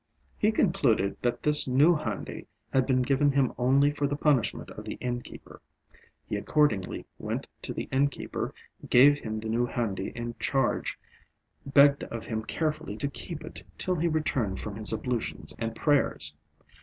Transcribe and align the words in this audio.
He 0.35 0.51
concluded 0.51 1.15
that 1.21 1.43
this 1.43 1.67
new 1.67 1.95
handi 1.95 2.47
had 2.73 2.87
been 2.87 3.03
given 3.03 3.31
him 3.33 3.53
only 3.59 3.91
for 3.91 4.07
the 4.07 4.15
punishment 4.15 4.71
of 4.71 4.83
the 4.83 4.95
innkeeper. 4.95 5.61
He 6.27 6.37
accordingly 6.37 7.05
went 7.19 7.45
to 7.61 7.71
the 7.71 7.87
innkeeper, 7.91 8.51
gave 8.89 9.19
him 9.19 9.37
the 9.37 9.47
new 9.49 9.67
handi 9.67 10.11
in 10.15 10.33
charge, 10.39 10.97
begged 11.67 12.03
of 12.05 12.25
him 12.25 12.43
carefully 12.43 12.97
to 12.97 13.07
keep 13.07 13.43
it 13.45 13.61
till 13.77 13.93
he 13.93 14.07
returned 14.07 14.59
from 14.59 14.75
his 14.75 14.91
ablutions 14.91 15.53
and 15.59 15.75
prayers. 15.75 16.33